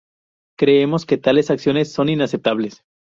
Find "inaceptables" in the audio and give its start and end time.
2.09-2.81